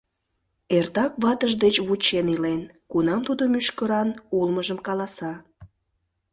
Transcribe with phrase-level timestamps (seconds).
[0.77, 2.61] Эртак ватыж деч вучен илен:
[2.91, 5.33] кунам тудо мӱшкыран улмыжым каласа.